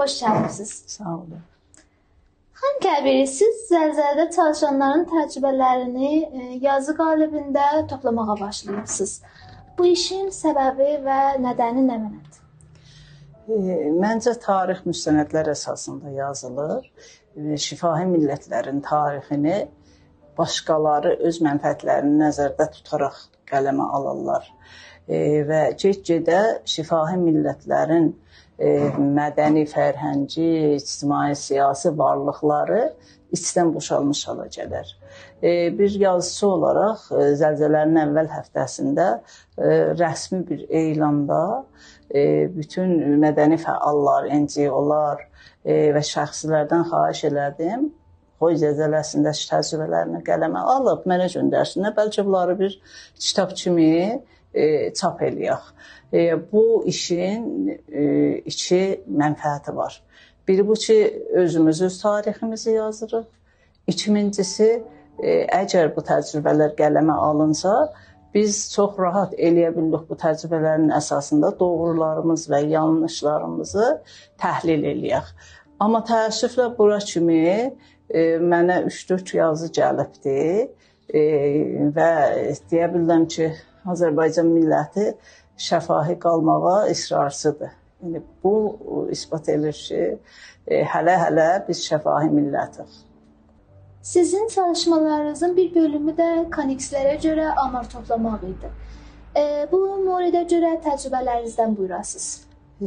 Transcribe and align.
xoş 0.00 0.18
gəlmisiniz. 0.24 0.74
Sağ 0.96 1.14
olun. 1.14 1.46
Xan 2.60 2.80
Kəbiri, 2.84 3.26
siz 3.26 3.60
zəlzələdə 3.70 4.26
çalışanların 4.34 5.06
təcrübələrini 5.08 6.10
e, 6.12 6.48
yazı 6.64 6.92
qalibində 6.98 7.86
toplamağa 7.88 8.36
başlayırsınız. 8.40 9.14
Bu 9.78 9.86
işin 9.94 10.28
səbəbi 10.36 10.90
və 11.06 11.20
nədəni 11.40 11.86
nə 11.86 11.96
mənadır? 12.02 12.42
E, 13.48 13.78
Məncə 14.02 14.34
tarix 14.44 14.84
müstənədlər 14.84 15.48
əsasında 15.54 16.12
yazılır. 16.18 16.84
E, 17.36 17.56
Şifahi 17.56 18.04
millətlərin 18.12 18.84
tarixini 18.84 19.56
başqaları 20.38 21.16
öz 21.30 21.40
mənfəətlərini 21.48 22.20
nəzərdə 22.26 22.68
tutaraq 22.76 23.24
qələmə 23.50 23.88
alırlar. 23.96 24.52
E, 25.10 25.42
və 25.46 25.60
get-gedə 25.74 26.40
şifahi 26.70 27.16
millətlərin 27.18 28.12
e, 28.62 28.70
mədəni, 29.18 29.64
fərhəngi, 29.70 30.50
ictimai, 30.76 31.34
siyasi 31.38 31.90
varlıqları 31.98 32.84
içdən 33.34 33.72
boşalmış 33.74 34.22
hala 34.28 34.46
gələr. 34.54 34.94
E, 35.42 35.50
bir 35.78 35.96
yazıçı 36.04 36.46
olaraq 36.46 37.06
zəlzələnin 37.42 37.98
əvvəl 38.04 38.30
həftəsində 38.36 39.08
rəsmi 39.98 40.44
bir 40.46 40.64
elanla 40.82 41.44
e, 42.10 42.22
bütün 42.54 42.94
mədəni 43.22 43.58
fəallar, 43.62 44.30
NGO-lar 44.44 45.26
və 45.66 46.02
şəxslərdən 46.14 46.86
xahiş 46.88 47.26
elədim 47.28 47.90
Xoy 48.40 48.54
zəlzələsindəki 48.56 49.50
təcrübələrini 49.50 50.22
qələmə 50.24 50.62
alıb 50.74 51.02
mənə 51.10 51.26
göndərsinlər. 51.28 51.92
Bəlkə 51.98 52.22
bunları 52.24 52.54
bir 52.56 52.76
kitab 53.20 53.52
kimi 53.52 54.22
e, 54.54 54.92
çap 54.94 55.22
eləyək. 55.22 55.72
E, 56.12 56.52
bu 56.52 56.84
işin 56.86 57.68
e, 57.92 58.04
iki 58.44 59.04
mənfəəti 59.06 59.76
var. 59.76 60.02
Biri 60.48 60.68
bu 60.68 60.74
ki, 60.74 61.26
özümüz 61.32 61.82
öz 61.82 62.02
tariximizi 62.02 62.70
yazırıq. 62.70 63.26
İkincisi, 63.86 64.82
e, 65.22 65.34
əgər 65.46 65.92
bu 65.96 66.02
təcrübələr 66.06 66.74
qələmə 66.78 67.14
alınsa, 67.28 67.92
biz 68.34 68.58
çox 68.72 68.98
rahat 68.98 69.32
eləyə 69.38 69.70
bildik 69.76 70.08
bu 70.10 70.18
təcrübələrin 70.18 70.90
əsasında 70.94 71.52
doğrularımız 71.60 72.48
və 72.50 72.60
yanlışlarımızı 72.70 73.88
təhlil 74.38 74.84
eləyək. 74.92 75.32
Amma 75.80 76.02
təəssüflə 76.06 76.70
bura 76.78 76.98
kimi 76.98 77.40
e, 77.46 78.20
mənə 78.52 78.84
3-4 78.86 79.36
yazı 79.36 79.70
gəlibdi 79.74 80.38
e, 81.14 81.22
və 81.96 82.10
deyə 82.70 82.90
bilərəm 82.94 83.26
ki, 83.34 83.50
Azərbaycan 83.86 84.48
milləti 84.52 85.12
şəfahi 85.60 86.18
qalmağa 86.18 86.88
israrcıdır. 86.88 87.70
Yəni 88.04 88.22
bu 88.44 88.54
isbat 89.12 89.48
edir 89.48 89.76
ki, 89.76 90.18
e, 90.66 90.82
hələ-hələ 90.92 91.48
biz 91.68 91.82
şəfahi 91.84 92.30
millətik. 92.32 92.88
Sizin 94.02 94.48
çalışmalarınızın 94.48 95.56
bir 95.56 95.74
bölümü 95.74 96.14
də 96.16 96.28
Konixlərə 96.50 97.18
görə 97.20 97.50
amar 97.64 97.90
toplamaq 97.90 98.46
idi. 98.48 98.70
E, 99.36 99.42
bu 99.72 99.80
mövzuya 100.04 100.42
görə 100.54 100.70
təcrübələrinizdən 100.86 101.76
buyurasınız. 101.76 102.30
E, 102.80 102.86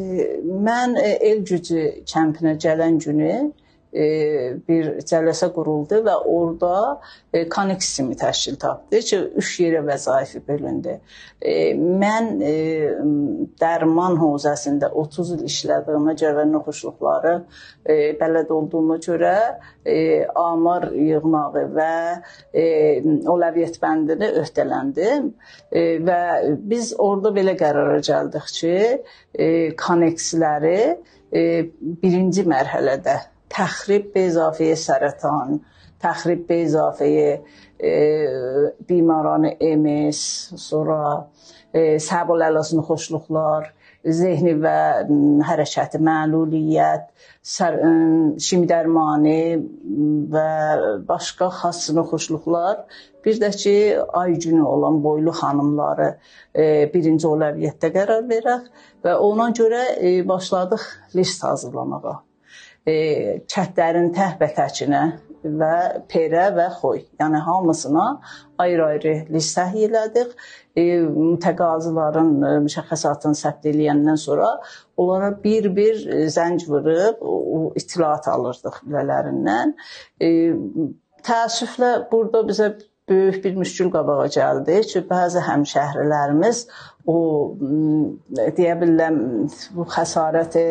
mən 0.69 0.97
e, 0.97 1.11
el 1.29 1.45
gücü 1.45 1.83
kəmpinə 2.09 2.57
gələn 2.65 2.97
günü 3.05 3.29
e, 3.29 3.51
bir 3.93 4.87
cəlsə 5.05 5.51
quruldu 5.53 5.99
və 6.05 6.15
orada 6.25 6.99
e, 7.33 7.43
Connect 7.49 7.83
sistemi 7.85 8.15
təşkil 8.17 8.55
tapdı 8.61 9.01
ki, 9.05 9.19
üç 9.37 9.51
yerə 9.61 9.83
vəzaifi 9.85 10.41
bölündü. 10.47 10.95
E, 11.41 11.53
mən 11.77 12.29
e, 12.41 12.53
dərman 13.61 14.17
hövzəsində 14.21 14.89
30 15.03 15.33
il 15.37 15.43
işlədiyimə 15.49 16.15
görə 16.17 16.39
və 16.39 16.45
noxuşluqları 16.49 17.33
e, 17.85 17.97
bələd 18.19 18.53
olduğuma 18.57 18.97
görə 19.03 19.35
e, 19.85 20.25
amar 20.41 20.89
yığmağı 20.97 21.65
və 21.77 21.93
e, 22.53 22.65
olaviyyət 23.29 23.77
bəndini 23.83 24.31
öhdələndim 24.41 25.29
e, 25.69 25.83
və 26.07 26.21
biz 26.65 26.95
orada 26.97 27.33
belə 27.35 27.53
qərara 27.59 28.01
gəldik 28.01 28.49
ki, 28.57 28.77
e, 29.33 29.47
Connect-ləri 29.77 30.79
e, 31.33 31.45
birinci 32.01 32.45
mərhələdə 32.49 33.19
be 34.13 34.27
izafəyə 34.29 34.77
sərətan, 34.79 35.59
təxrib 36.01 36.47
be 36.47 36.63
izafəyə 36.65 37.29
e, 37.77 37.93
bimaran 38.87 39.47
MS, 39.69 40.21
sonra 40.59 40.99
səbul 41.73 42.43
əlasını 42.45 42.83
xoşluqlar, 42.85 43.71
zehni 44.03 44.53
və 44.59 44.77
hərəkəti 45.47 46.01
məluliyyət, 46.03 47.05
sər, 47.53 47.77
şimi 48.43 48.67
dərmanı 48.67 49.37
və 50.33 50.49
başqa 51.07 51.49
xas 51.61 51.85
xoşluqlar, 52.11 52.83
bir 53.23 53.39
də 53.39 53.53
ki, 53.55 53.75
ay 54.19 54.35
günü 54.43 54.65
olan 54.67 54.99
boylu 55.03 55.31
xanımları 55.39 56.09
birinci 56.93 57.29
olaviyətdə 57.29 57.93
qərar 57.95 58.27
verək 58.27 58.67
və 59.05 59.15
ona 59.29 59.49
görə 59.55 59.87
başladıq 60.27 60.83
list 61.15 61.43
hazırlamağa 61.47 62.19
e, 62.87 62.95
kətlərin 63.49 64.11
təhbətəkinə 64.15 65.03
və 65.43 65.75
perə 66.11 66.47
və 66.55 66.67
xoy. 66.77 67.03
Yəni 67.19 67.41
hamısına 67.45 68.05
ayrı-ayrı 68.63 69.15
list 69.33 69.57
təhlil 69.57 69.89
elədik. 69.89 70.35
E, 70.75 70.83
mütəqazilərin 71.03 72.31
e, 72.47 72.53
müşəxəsatını 72.67 73.37
səbt 73.37 73.67
eləyəndən 73.71 74.19
sonra 74.19 74.49
onlara 74.97 75.33
bir-bir 75.43 76.05
e, 76.07 76.23
zəng 76.33 76.63
vurub 76.69 77.21
o, 77.21 77.35
itilat 77.79 78.27
alırdıq 78.31 78.81
bilələrindən. 78.87 79.75
E, 80.21 80.31
təəssüflə 81.27 81.93
burada 82.11 82.43
bizə 82.47 82.73
böyük 83.09 83.45
bir 83.45 83.55
müşkül 83.55 83.89
qabağa 83.91 84.27
gəldi 84.31 84.77
ki, 84.87 85.01
bəzi 85.09 85.41
həmşəhrilərimiz 85.43 86.59
o 87.13 87.15
deyə 88.31 88.77
bilərəm 88.79 89.17
bu 89.75 89.85
xəsarəti 89.91 90.63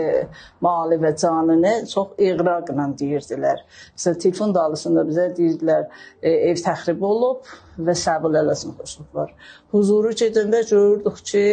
mali 0.65 0.97
və 1.03 1.13
canını 1.21 1.75
çox 1.93 2.17
iğraqla 2.25 2.89
deyirdilər. 3.03 3.61
Məsələn, 3.97 4.19
telefon 4.25 4.55
dalısında 4.57 5.05
bizə 5.11 5.29
deyirdilər 5.37 5.85
e, 6.23 6.31
ev 6.53 6.65
təxrib 6.65 7.05
olub 7.05 7.53
və 7.79 7.97
səbul 8.07 8.41
eləsin 8.41 8.77
xoşluqlar. 8.81 9.35
Huzuru 9.77 10.17
gedəndə 10.25 10.65
görürdük 10.71 11.25
ki, 11.33 11.47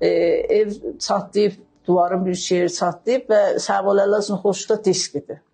e, 0.00 0.08
ev 0.60 0.74
çatlayıb, 0.98 1.60
divarın 1.88 2.26
bir 2.26 2.34
şeiri 2.34 2.72
çatlayıb 2.74 3.30
və 3.30 3.42
səbul 3.62 4.02
eləsin 4.02 4.42
xoşluqda 4.42 4.84
diskidir. 4.84 5.44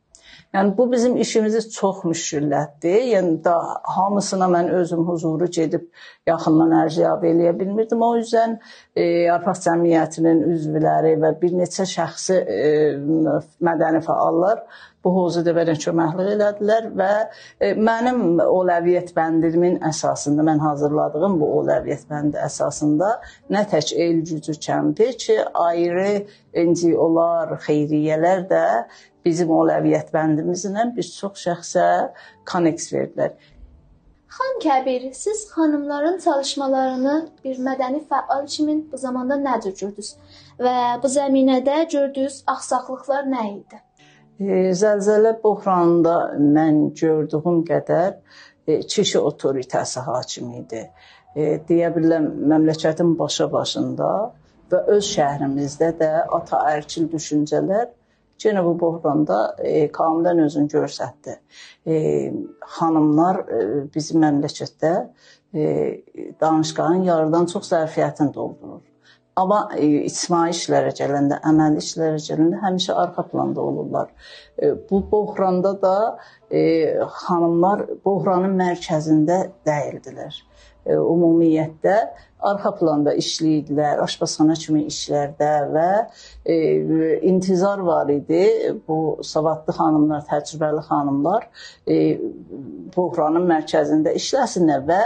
Yəni 0.55 0.77
bu 0.79 0.93
bizim 0.93 1.17
işimizi 1.17 1.61
çox 1.71 2.05
müşküllətdi. 2.07 2.93
Yəni 3.11 3.33
da 3.45 3.55
hamısına 3.83 4.47
mən 4.55 4.69
özüm 4.81 5.03
huzuru 5.09 5.49
gedib 5.57 5.89
yaxından 6.31 6.75
ərziyab 6.85 7.25
eləyə 7.27 7.59
bilmirdim. 7.59 8.03
O 8.03 8.17
yüzden 8.17 8.61
e, 8.97 9.03
Yarpaq 9.03 9.59
cəmiyyətinin 9.67 10.45
üzvləri 10.55 11.17
və 11.25 11.33
bir 11.41 11.57
neçə 11.59 11.89
şəxsi 11.91 12.37
e, 12.39 12.61
mədəni 13.67 14.03
fəallar 14.07 14.63
bu 15.05 15.13
hovzuda 15.17 15.53
belə 15.57 15.75
köməklik 15.85 16.31
elədilər 16.37 16.87
və 17.01 17.11
e, 17.61 17.73
mənim 17.89 18.39
oləviyyət 18.45 19.11
bəndimin 19.17 19.81
əsasında 19.91 20.47
mən 20.47 20.63
hazırladığım 20.65 21.35
bu 21.41 21.49
oləviyyət 21.59 22.07
bəndi 22.13 22.39
əsasında 22.47 23.11
nə 23.57 23.65
tək 23.75 23.91
el 24.07 24.23
gücü 24.31 24.55
kəmpi 24.69 25.11
ki, 25.25 25.41
ayrı 25.67 26.23
NGO-lar, 26.55 27.57
xeyriyyələr 27.67 28.47
də 28.55 28.65
bizim 29.25 29.51
oləviyyət 29.51 30.13
bəndimizlə 30.15 30.91
bir 30.97 31.09
çox 31.09 31.47
şəxsə 31.47 31.89
konneks 32.51 32.93
verdilər. 32.93 33.35
Xan 34.35 34.57
Kəbir, 34.63 35.13
siz 35.15 35.45
xanımların 35.55 36.19
çalışmalarını 36.19 37.15
bir 37.45 37.59
mədəni 37.67 38.01
fəal 38.11 38.47
kimi 38.51 38.75
bu 38.93 38.99
zamanda 38.99 39.37
necə 39.39 39.71
gördünüz 39.81 40.15
və 40.67 40.77
bu 41.03 41.11
zəminədə 41.17 41.77
gördüyünüz 41.93 42.41
axsaqlıqlar 42.55 43.29
nə 43.31 43.45
idi? 43.53 43.79
Zəlzələ 44.81 45.37
böhranında 45.45 46.17
mən 46.57 46.81
gördüyüm 46.99 47.63
qədər 47.69 48.17
e, 48.67 48.81
kişi 48.81 49.19
otoritəsi 49.19 50.03
hakim 50.09 50.51
idi. 50.59 50.83
E, 51.37 51.61
deyə 51.69 51.93
bilərəm 51.95 52.27
məmləkətin 52.51 53.15
başa 53.19 53.47
başında 53.53 54.11
və 54.73 54.81
öz 54.97 55.13
şəhrimizdə 55.15 55.93
də 56.01 56.11
ataərkil 56.41 57.07
düşüncələr 57.13 57.93
yenə 58.49 58.65
bu 58.65 58.75
böhranda 58.81 59.39
e, 59.59 59.87
kamilən 59.93 60.43
özünü 60.45 60.71
göstərdi. 60.73 61.37
E, 61.87 61.99
xanımlar 62.79 63.41
e, 63.45 63.61
bizim 63.95 64.23
məmləkətdə 64.25 64.97
danışqanın 66.41 67.05
yarıdan 67.07 67.47
çox 67.47 67.69
zərfiyyətini 67.71 68.35
doldurur. 68.35 68.81
Amma 69.39 69.61
ictimai 69.79 70.49
işlərə 70.51 70.91
gələndə, 70.99 71.39
əməli 71.47 71.83
işlərə 71.83 72.19
gələndə 72.23 72.59
həmişə 72.63 72.97
arxa 73.03 73.23
planda 73.31 73.63
olurlar. 73.63 74.11
Bu 74.91 75.01
böhranda 75.13 75.73
da 75.83 75.95
xanımlar 77.21 77.85
böhranın 78.07 78.59
mərkəzində 78.59 79.39
deyildilər. 79.67 80.43
E, 80.85 80.95
ümumiyyətlə 80.95 81.99
arxa 82.45 82.73
planda 82.77 83.15
işləyirdilər, 83.17 84.03
aşpazxana 84.05 84.57
kimi 84.61 84.85
işlərdə 84.91 85.51
və 85.73 85.87
e, 86.45 86.57
intizar 87.31 87.81
var 87.87 88.11
idi. 88.13 88.43
Bu 88.89 88.99
savadlı 89.25 89.75
xanımlar, 89.79 90.27
təcrübəli 90.29 90.83
xanımlar 90.89 91.47
e, 91.89 91.97
buhranın 92.97 93.49
mərkəzində 93.49 94.13
işləsinlər 94.19 94.85
və 94.91 95.01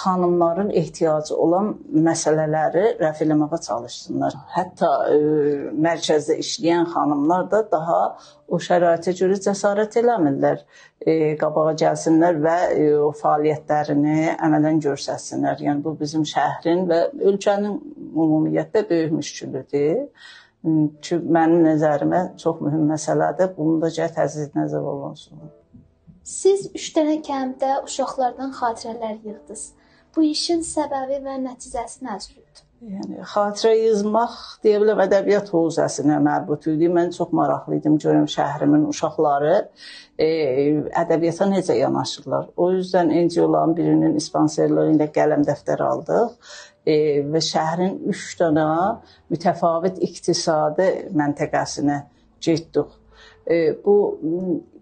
xanımların 0.00 0.72
ehtiyacı 0.82 1.36
olan 1.36 1.72
məsələləri 2.10 2.96
rəf 3.00 3.22
eləməyə 3.26 3.62
çalışsınlar. 3.68 4.38
Hətta 4.56 4.90
e, 5.14 5.20
mərkəzdə 5.86 6.40
işləyən 6.42 6.90
xanımlar 6.90 7.46
da 7.54 7.64
daha 7.70 8.02
o 8.50 8.58
şəraitə 8.58 9.14
görə 9.14 9.38
cəsarət 9.46 10.00
eləmirlər. 10.02 10.64
E, 11.00 11.12
qabağa 11.40 11.72
gəlsinlər 11.80 12.40
və 12.44 12.56
e, 12.76 12.88
o 13.00 13.08
fəaliyyətlərini 13.16 14.34
əmələn 14.36 14.82
göstərsinlər. 14.84 15.62
Yəni 15.64 15.80
bu 15.84 15.94
bizim 16.00 16.26
şəhrin 16.28 16.84
və 16.90 16.98
ölkənin 17.30 17.78
ümumiyyətlə 18.10 18.82
böyük 18.90 19.14
müşkülüdür. 19.16 20.02
Ki 21.00 21.16
mənim 21.36 21.64
nəzərimə 21.64 22.20
çox 22.42 22.60
mühüm 22.60 22.84
məsələdir. 22.92 23.54
Bunu 23.56 23.78
da 23.80 23.88
gəl 23.96 24.12
təzyiq 24.18 24.52
nəzər 24.58 24.84
olunsun. 24.92 25.48
Siz 26.20 26.68
3 26.76 26.90
dənə 26.98 27.16
kənddə 27.24 27.72
uşaqlardan 27.86 28.52
xatirələr 28.60 29.16
yığdınız. 29.24 29.64
Bu 30.14 30.26
işin 30.28 30.60
səbəbi 30.66 31.22
və 31.24 31.40
nəticəsi 31.46 32.04
nə 32.04 32.18
cürdür? 32.26 32.39
Yəni 32.80 33.18
xatirə 33.28 33.74
yazmaq 33.76 34.36
deyə 34.64 34.78
bilərəm 34.80 35.02
ədəbiyyat 35.04 35.50
hövzəsinə 35.52 36.14
mərbut 36.24 36.64
idi. 36.70 36.88
Mən 36.88 37.10
çox 37.12 37.34
maraqlı 37.36 37.76
idim 37.76 37.98
görüm 38.00 38.24
şəhrimin 38.34 38.86
uşaqları 38.88 39.56
e, 40.16 40.28
ədəbiyyata 41.02 41.48
necə 41.50 41.76
yanaşırlar. 41.76 42.46
O 42.56 42.70
yüzden 42.72 43.12
NGO-ların 43.26 43.76
birinin 43.76 44.16
sponsorluğu 44.28 44.86
ilə 44.94 45.10
qələm 45.18 45.44
dəftər 45.50 45.84
aldıq 45.90 46.56
e, 46.86 46.96
və 47.34 47.44
şəhrin 47.50 48.00
3 48.14 48.24
dənə 48.40 48.66
mütəfavit 49.36 50.00
iqtisadi 50.08 50.88
məntəqəsinə 51.20 52.00
getdik. 52.48 52.96
E, 53.44 53.76
bu 53.84 53.98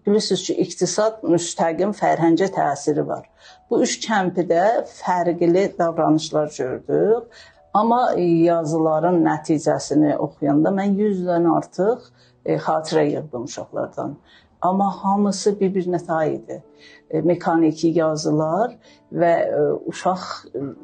bilirsiniz 0.07 0.47
ki, 0.47 0.59
iqtisad 0.63 1.19
müstəqim 1.35 1.91
fərhəngə 1.99 2.47
təsiri 2.55 3.03
var. 3.11 3.27
Bu 3.67 3.83
üç 3.83 3.99
kəmpidə 4.07 4.65
fərqli 4.87 5.67
davranışlar 5.75 6.53
gördük. 6.55 7.41
Amma 7.73 8.13
yazıların 8.17 9.19
nəticəsini 9.25 10.15
oxuyanda 10.17 10.71
mən 10.73 10.95
100-dən 10.97 11.45
artıq 11.53 12.07
e, 12.45 12.55
xatirə 12.57 13.03
yığdım 13.11 13.43
uşaqlardan. 13.45 14.15
Amma 14.61 14.87
hamısı 15.03 15.53
bir-birinə 15.59 15.99
tayidi. 16.05 16.63
E, 17.09 17.21
mexaniki 17.21 17.91
yazılar 17.95 18.73
və 19.13 19.31
e, 19.43 19.61
uşaq 19.91 20.25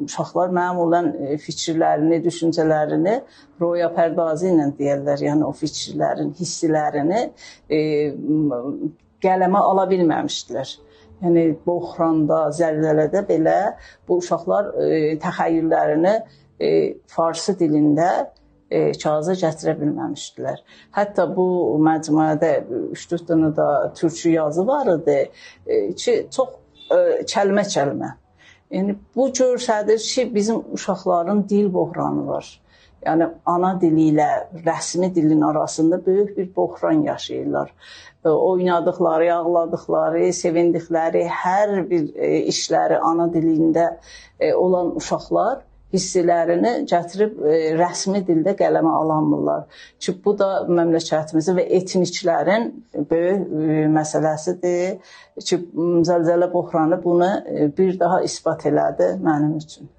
uşaqlar 0.05 0.53
məmulən 0.59 1.09
e, 1.25 1.39
fikirlərini, 1.41 2.21
düşüncələrini 2.27 3.17
roya 3.61 3.89
pərdazi 3.97 4.53
ilə 4.53 4.69
deyirlər. 4.77 5.25
Yəni 5.25 5.49
o 5.49 5.51
fikirlərin, 5.57 6.31
hisslərini 6.37 7.25
e, 7.69 7.81
qələmə 9.25 9.65
ala 9.73 9.89
bilməmişdilər. 9.89 10.77
Yəni 11.25 11.49
bohranda, 11.65 12.45
zəlzələdə 12.53 13.25
belə 13.25 13.59
bu 14.07 14.21
uşaqlar 14.21 14.73
e, 14.77 14.89
təxəyyüllərini 15.23 16.17
e, 16.19 16.44
farsı 17.11 17.55
dilində 17.59 18.09
e, 18.69 18.91
kağıza 18.91 19.35
gətirə 19.39 19.75
bilməmişdilər. 19.79 20.61
Hətta 20.97 21.27
bu 21.35 21.47
məcmuədə 21.85 22.51
3-4 22.95 23.29
dənə 23.29 23.51
də 23.57 23.69
türkçü 23.99 24.35
yazı 24.35 24.67
var 24.67 24.91
idi 24.97 25.17
e, 25.65 25.79
ki, 25.93 26.15
çox 26.31 26.55
e, 26.91 26.99
kəlmə-kəlmə. 27.31 28.11
Yəni 28.73 28.97
bu 29.15 29.29
göstərir 29.29 30.01
ki, 30.01 30.29
bizim 30.35 30.63
uşaqların 30.73 31.45
dil 31.49 31.73
böhranı 31.73 32.27
var. 32.27 32.47
Yəni 33.05 33.27
ana 33.45 33.75
dili 33.81 34.09
ilə 34.09 34.29
rəsmi 34.65 35.11
dilin 35.15 35.41
arasında 35.41 36.05
böyük 36.05 36.37
bir 36.37 36.55
böhran 36.55 37.03
yaşayırlar. 37.05 37.73
E, 38.25 38.29
oynadıkları, 38.29 39.29
ağladıkları, 39.35 40.25
sevindikləri 40.33 41.27
hər 41.29 41.77
bir 41.89 42.09
e, 42.15 42.41
işləri 42.49 42.97
ana 42.97 43.29
dilində 43.33 43.87
e, 44.39 44.53
olan 44.53 44.95
uşaqlar 44.95 45.61
hisslərini 45.95 46.73
gətirib 46.91 47.39
e, 47.41 47.57
rəsmi 47.79 48.21
dildə 48.27 48.55
qələmə 48.59 48.93
alanmırlar. 49.01 49.65
Ki 49.99 50.15
bu 50.25 50.35
da 50.39 50.49
məmləkətimizin 50.69 51.59
və 51.59 51.67
etniklərin 51.79 52.69
böyük 53.09 53.43
e, 53.47 53.81
məsələsidir. 53.95 55.17
Ki 55.41 55.61
zəlzələ 56.11 56.51
böhranı 56.53 57.01
bunu 57.03 57.31
e, 57.47 57.69
bir 57.77 57.99
daha 57.99 58.21
isbat 58.27 58.67
elədi 58.71 59.15
mənim 59.23 59.57
üçün. 59.61 59.94